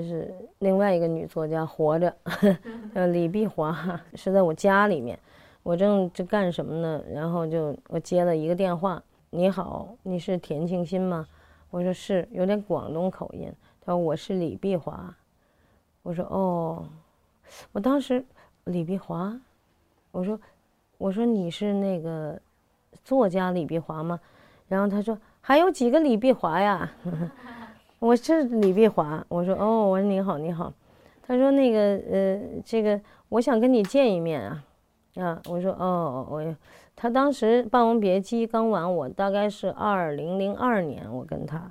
[0.00, 2.14] 这是另外一个女作家活着，
[2.94, 5.18] 叫李碧华，是在我家里面，
[5.62, 7.02] 我正这干什么呢？
[7.12, 11.26] 然后就我接了一个电话，你好，你是田庆新吗？
[11.70, 13.52] 我说是，有点广东口音。
[13.84, 15.14] 他说我是李碧华，
[16.02, 16.82] 我说哦，
[17.72, 18.24] 我当时
[18.64, 19.38] 李碧华，
[20.12, 20.40] 我说
[20.96, 22.40] 我说你是那个
[23.04, 24.18] 作家李碧华吗？
[24.66, 26.90] 然后他说还有几个李碧华呀。
[28.00, 30.72] 我是李碧华，我说哦，我说你好，你好，
[31.22, 31.78] 他说那个
[32.10, 34.64] 呃，这个我想跟你见一面啊，
[35.16, 36.56] 啊，我说哦，我，
[36.96, 41.70] 他当时《霸王别姬》刚完，我大概是二零零二年，我跟他，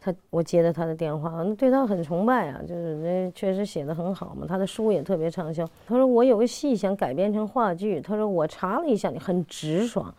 [0.00, 5.68] 他我接的他的电话，对他很崇拜啊，就是那确实写的很好嘛，他的书也特别畅销。
[5.88, 10.14] 他说我有个戏想改编成话剧，他说我查了一下，你很直爽，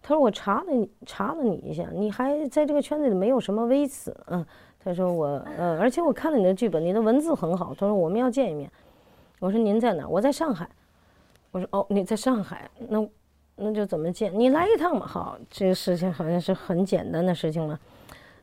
[0.00, 4.42] 他说我查了你查了你一下，你还在这个圈子里没有什么微词，嗯。
[4.84, 7.68] 他说我呃，而且我看了你的剧本，你的文字很好。
[7.70, 8.70] 他说我们要见一面。
[9.40, 10.06] 我说您在哪？
[10.06, 10.68] 我在上海。
[11.50, 13.08] 我说哦，你在上海，那
[13.56, 14.30] 那就怎么见？
[14.38, 15.06] 你来一趟嘛。
[15.06, 17.78] 好，这个事情好像是很简单的事情嘛。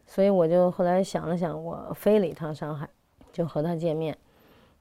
[0.08, 2.90] 所以我就后来想了想，我飞了一趟上海，
[3.32, 4.18] 就和他见面。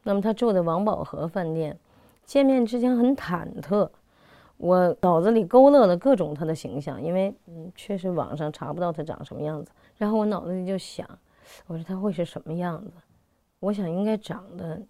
[0.02, 1.78] 那么他住的王宝和饭店，
[2.24, 3.86] 见面之前很忐忑，
[4.56, 9.70] 我脑子里勾勒了各种他的形象，因为嗯，确实网上查不到他长什么样子。
[9.98, 11.06] 然后我脑子里就想。
[11.66, 12.92] 我说他会是什么样子？
[13.58, 14.80] 我想应该长得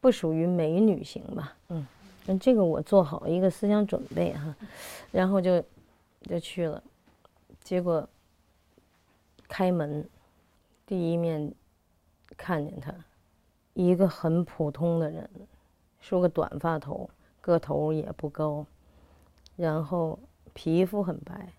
[0.00, 1.56] 不属于美女型吧。
[1.68, 1.86] 嗯，
[2.26, 4.54] 那这个我做好一个思想准备哈，
[5.10, 5.60] 然后就
[6.22, 6.82] 就去了。
[7.62, 8.08] 结果
[9.48, 10.08] 开门
[10.86, 11.52] 第一面
[12.36, 12.94] 看见他，
[13.74, 15.28] 一个很普通的人，
[16.00, 18.64] 梳个短发头，个头也不高，
[19.56, 20.18] 然后
[20.54, 21.52] 皮肤很白，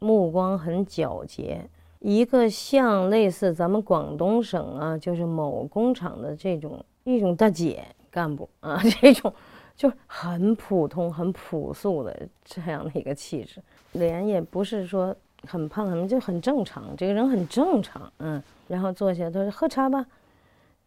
[0.00, 1.68] 目光很皎洁。
[2.06, 9.32] 一个像类似咱们广东省啊，就是某工厂的这种一种大姐干部啊， 这种
[9.74, 13.58] 就很普通、很朴素的这样的一个气质，
[13.92, 15.16] 脸也不是说
[15.46, 18.42] 很胖，很就很正常，这个人很正常，嗯。
[18.68, 20.06] 然后坐下，他说喝茶吧，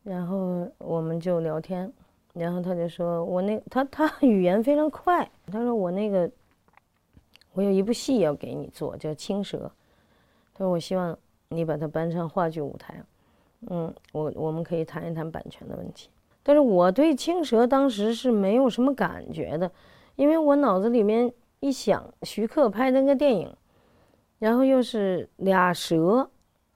[0.03, 1.91] 然后我们就聊天，
[2.33, 6.29] 然后他就说我那他他语言非常快，他说我那个
[7.53, 9.57] 我有一部戏要给你做，叫《青蛇》。
[10.57, 11.15] 他说：“我希望
[11.49, 12.99] 你把它搬上话剧舞台，
[13.69, 16.09] 嗯，我我们可以谈一谈版权的问题。
[16.41, 19.71] 但是我对青蛇当时是没有什么感觉的，
[20.15, 23.53] 因为我脑子里面一想，徐克拍那个电影，
[24.39, 26.27] 然后又是俩蛇，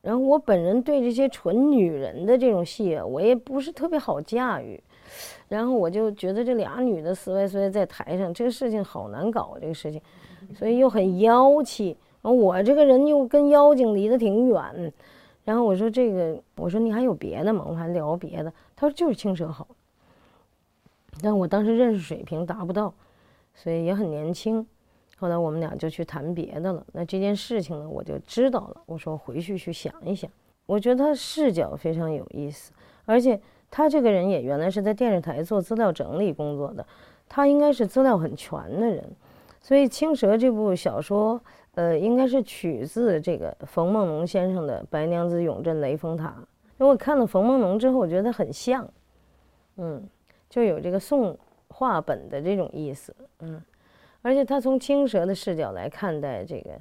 [0.02, 4.80] 然后我本人对这些纯女人的这种戏，我也不是特别好驾驭，
[5.48, 10.00] 然后我就觉得这俩女的死歪歪在台上，这个事情好难搞，这个事情，
[10.54, 11.98] 所以又很妖气。”
[12.30, 14.94] 我这个人又跟妖精离得挺远，
[15.44, 17.66] 然后我说这个，我说你还有别的吗？
[17.68, 18.54] 我还聊别的。
[18.76, 19.68] 他说就是青蛇好，
[21.22, 22.94] 但我当时认识水平达不到，
[23.56, 24.64] 所以也很年轻。
[25.18, 26.86] 后来我们俩就去谈别的了。
[26.94, 28.82] 那这件事情呢，我就知道了。
[28.86, 30.30] 我说回去去想一想。
[30.68, 32.72] 我觉得他视角非常有意思，
[33.06, 33.40] 而且
[33.72, 36.86] 他这个人也原来是在电视台做资料整理工作的，
[37.28, 39.04] 他应该是资料很全的人。
[39.60, 41.42] 所以青蛇这部小说。
[41.76, 46.28] 呃，应该是取自这个冯梦龙先生的《白娘子永镇雷峰塔》。
[46.80, 48.88] 因为我看了冯梦龙之后，我觉得很像，
[49.78, 50.04] 嗯，
[50.50, 51.38] 就有这个宋
[51.70, 53.62] 话本的这种意思，嗯。
[54.24, 56.72] 而且他从青蛇的视角来看待这个《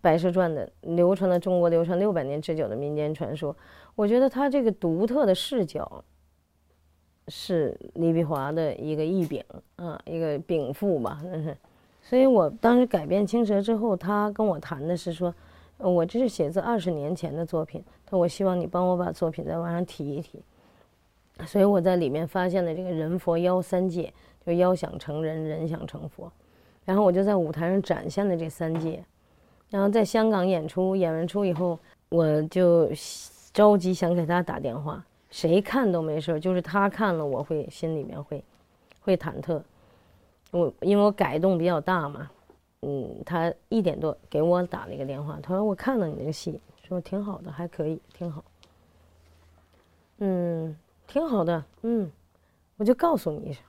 [0.00, 3.54] 白蛇传》的流传了中国流传六百年之久的民间传说，
[3.94, 6.02] 我觉得他这个独特的视角
[7.26, 9.44] 是李碧华的一个异禀
[9.76, 11.56] 啊，一个禀赋吧，真是。
[12.08, 15.34] 所以我当时改编《青蛇》之后，他跟我谈的是说，
[15.76, 20.40] 我这是写自二十年前的作品，他说我希望你帮我把作品再往上提一提。
[21.46, 24.10] 所以我在里面发现了这个人佛妖三界，
[24.46, 26.32] 就妖想成人，人想成佛。
[26.86, 29.04] 然后我就在舞台上展现了这三界。
[29.68, 31.78] 然后在香港演出，演完出以后，
[32.08, 32.88] 我就
[33.52, 38.42] 着急想给他打电话，谁看都没事，就是他看了，我会心里面会
[39.02, 39.60] 会忐忑。
[40.50, 42.30] 我因为我改动比较大嘛，
[42.82, 48.42] 嗯，他一点多给我打了一个电话，他说我看了你那个戏，说挺好的，还可以，挺好，
[50.18, 50.74] 嗯，
[51.06, 52.10] 挺好的，嗯，
[52.76, 53.62] 我就告诉你一声。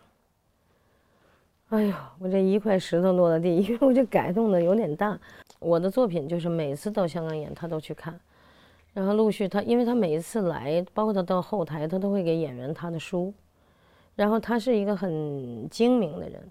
[1.69, 5.19] 哎呦，我这一块石头落了地，因为我这改动的有点大。
[5.59, 8.17] 我的作品就是每次到香港演，他都去看，
[8.93, 13.33] 然后陆续他，因为他每一次来，包括他到后台，他都会给演员他的书，
[14.15, 16.41] 然后他是一个很精明的人。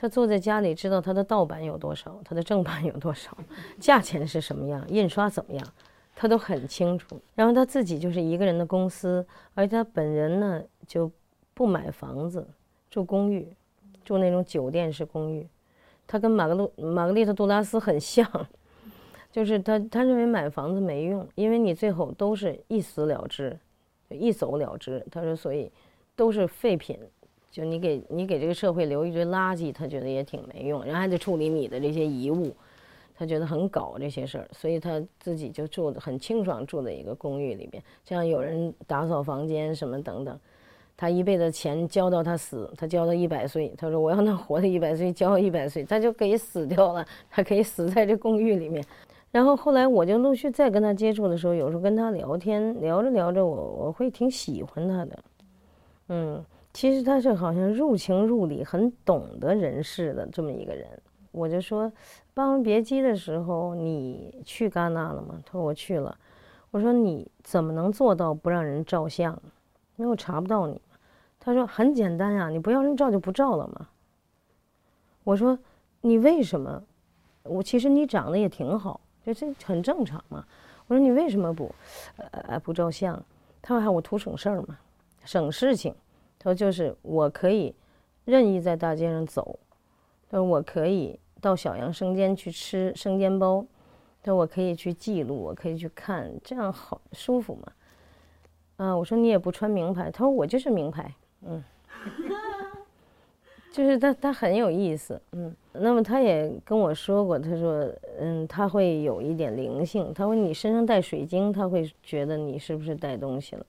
[0.00, 3.36] 他坐在家里，知道他的盗版有多少，他的正版有多少，
[3.80, 5.66] 价钱是什么样，印刷怎么样，
[6.14, 7.20] 他都很清楚。
[7.34, 11.10] 然后他自己就是一个人的公司，而且他本人呢就
[11.52, 12.46] 不买房子，
[12.88, 13.52] 住公寓，
[14.04, 15.44] 住那种酒店式公寓。
[16.06, 18.24] 他跟玛格路玛格丽特·杜拉斯很像，
[19.32, 23.58] 就是他他认为买房子没用，因为你最后都是一死了之，
[24.08, 25.04] 一走了之。
[25.10, 25.70] 他说，所以
[26.14, 26.96] 都是废品，
[27.50, 32.54] 就你给你给这个社会留一堆垃圾，他觉得也挺没用，然后还得处理你的这些遗物，
[33.16, 40.38] 他觉得很搞这些事儿，所以他自己就住的很清爽，住在一个公寓里边，这样有人打扫房间什么等等。
[41.00, 43.72] 他一辈子钱交到他死，他交到一百岁。
[43.78, 48.84] 他说：“我要能活到一百岁，交一百岁，他就可以死掉了，他可以死在这公寓里面。”
[49.30, 55.18] 然后后来我就陆续再跟他接触的时候，有时候跟他聊天，聊着聊着，我我会挺喜欢他的。
[56.08, 56.44] 嗯，
[56.78, 60.88] 其实他是好像入情入理、很懂得人事的这么一个人。
[61.32, 61.92] 我就说
[62.32, 66.16] ：“霸王别姬的时候，你去戛纳了吗？”他说：“我去了。”
[66.70, 69.32] 我说：“你怎么能做到不让人照相？
[69.96, 70.80] 因为我查不到你。”
[71.40, 73.88] 他说：“很简单呀，你不要人照就不照了嘛。”
[75.24, 75.58] 我说
[76.02, 76.80] ：“你为什么？
[77.42, 80.44] 我其实你长得也挺好，就这很正常嘛。”
[80.86, 81.74] 我说：“你为什么不，
[82.30, 83.20] 呃，不照相？”
[83.60, 84.78] 他说：“我图省事儿嘛，
[85.24, 85.92] 省事情。”
[86.38, 87.74] 他说：“就是我可以
[88.24, 89.58] 任意在大街上走，
[90.30, 93.64] 他说我可以到小杨生煎去吃生煎包，
[94.22, 97.72] 他说我可以去记录，我可以去看，这样好舒服嘛。”
[98.78, 101.12] 啊，我说：“你也不穿名牌？”他说：“我就是名牌。”
[101.46, 101.62] 嗯，
[103.72, 105.54] 就是他，他很有意思，嗯。
[105.72, 107.88] 那么他也跟我说过，他说，
[108.18, 110.12] 嗯，他会有一点灵性。
[110.12, 113.66] 他说你身上带水晶，他会觉得你是不是带东西了，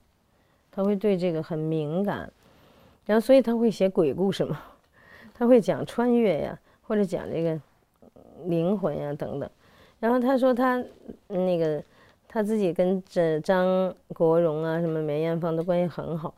[0.70, 2.32] 他会对这个很敏感。
[3.10, 4.62] 然后，所以他会写鬼故事嘛，
[5.34, 7.60] 他会讲穿越呀，或者讲这个
[8.44, 9.50] 灵魂呀等等。
[9.98, 10.80] 然后他说他
[11.26, 11.82] 那个
[12.28, 16.32] 他自己跟这张国荣啊，什么梅艳芳的关系很好。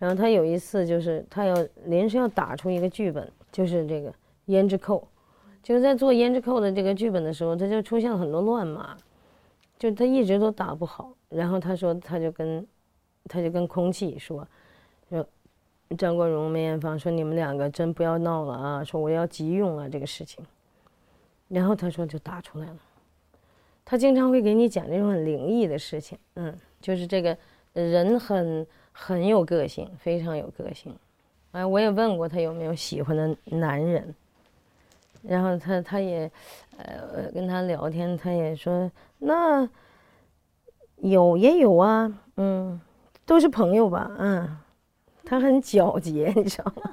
[0.00, 4.12] 然后他有一次就是他要临时要打出一个剧本，就是这个
[4.48, 5.06] 胭脂扣，
[5.62, 8.96] 就是在做胭脂扣的这个剧本的时候，他就出现了很多乱码，
[9.78, 11.12] 就他一直都打不好。
[11.28, 12.66] 然后他说他就跟
[13.28, 14.44] 他就跟空气说，
[15.08, 15.24] 说
[15.96, 20.44] 张国荣、梅艳芳说你们两个真不要闹了啊，说我要急用啊这个事情。
[21.48, 22.76] 然后他说就打出来了。
[23.84, 27.36] 他经常会给你讲这种很灵异的事情，嗯，就是这个
[27.72, 28.66] 人很。
[28.98, 30.90] 很有个性，非常有个性。
[31.52, 34.14] 哎，我也问过他有没有喜欢的男人，
[35.20, 36.32] 然后他他也，
[36.78, 39.68] 呃，跟他聊天，他也说那
[40.96, 42.80] 有也有啊，嗯，
[43.26, 44.58] 都是朋友吧，嗯。
[45.26, 46.92] 他很皎洁， 你知道吗？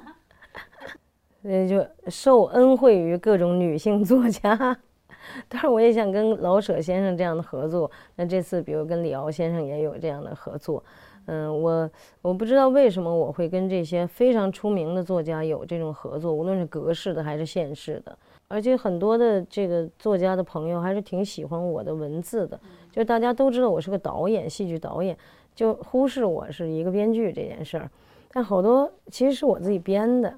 [1.40, 4.76] 所以就受恩惠于各种女性作家。
[5.48, 7.90] 但是我也想跟老舍先生这样的合作。
[8.16, 10.82] 那这次比如跟李敖先生也有这样的合作。
[11.26, 11.90] 嗯，我
[12.20, 18.14] 我不知道为什么我会跟这些非常出名的作家有这种合作，无论是格式的还是现世的，
[18.46, 22.60] 而且很多的这个作家的朋友还是挺喜欢我的文字的，
[22.92, 25.16] 就大家都知道我是个导演，戏剧导演，
[25.54, 27.90] 就忽视我是一个编剧这件事儿，
[28.34, 30.28] 但好多其实是我自己编的，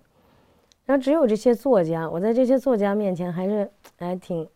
[0.84, 3.68] 然后只有这些作家，我在这些作家面前还是
[3.98, 4.46] 还挺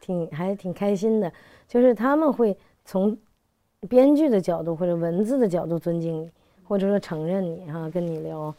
[0.00, 1.32] 挺还挺开心的，
[1.66, 3.18] 就是他们会从。
[3.88, 6.30] 编剧的角度或者文字的角度尊敬你，
[6.62, 8.54] 或者说承认你哈，跟你聊。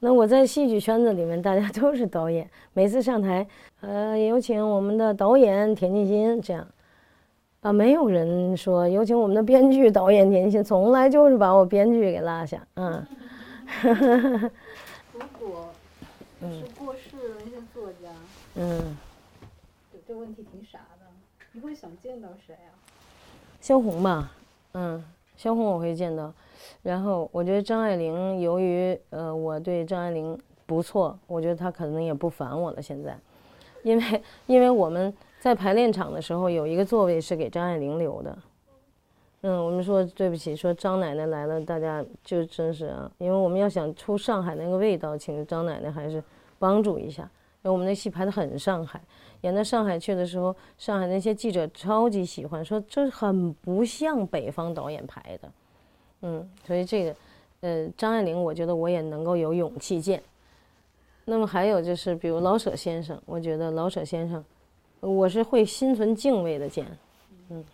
[0.00, 3.46] 那我在戏剧圈子里面，大家 都是导演，每次上台，
[3.82, 6.66] 呃，有请我们的导演田沁鑫这样，
[7.60, 13.06] 啊，没有人说有请我们的编剧导演田沁鑫，从来就是把我编剧给落下，嗯。
[15.12, 15.70] 如果
[16.40, 18.08] 是过世的那些作家，
[18.56, 18.96] 嗯，
[19.90, 21.06] 对这问题挺傻的，
[21.52, 22.74] 你会想见到谁啊？
[23.60, 24.32] 萧红吧。
[24.74, 25.04] 嗯，
[25.36, 26.32] 萧红我会见到，
[26.82, 32.80] 然后我觉得张爱玲，由于呃我对张爱玲不错，我觉得她可能也不烦我了。
[32.80, 33.18] 现在，
[33.82, 38.36] 因为因为我们在排练场的时候有一个座位是给张爱玲留的，
[39.44, 46.22] 嗯，我们说对不起，说张奶奶来了，大家就真是啊，因为我们要想出上海那个味道，请张奶奶还是
[46.60, 47.22] 帮助一下，
[47.62, 49.00] 因为我们那戏排的很上海。
[49.40, 55.52] 演到上海去的时候，上海那些记者超级喜欢，说这很不像北方导演拍的，
[56.20, 57.16] 嗯，所以这个，
[57.62, 60.22] 呃，张爱玲，我觉得我也能够有勇气见。
[61.24, 64.44] 那么还有就是，比如老舍先生，我觉得老舍先生，
[65.00, 66.86] 我是会心存敬畏的见，
[67.48, 67.64] 嗯。